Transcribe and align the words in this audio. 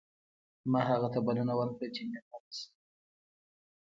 ما 0.71 0.81
هغه 0.89 1.07
ته 1.13 1.19
بلنه 1.27 1.53
ورکړه 1.59 1.87
چې 1.95 2.01
مېلمه 2.09 2.37
مې 2.43 2.51
شي 2.57 2.67